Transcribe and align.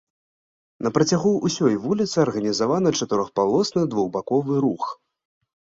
На 0.87 0.91
працягу 0.95 1.33
ўсёй 1.47 1.75
вуліцы 1.85 2.15
арганізаваны 2.25 2.89
чатырохпалосны 3.01 3.81
двухбаковы 3.95 4.53
рух. 4.69 4.83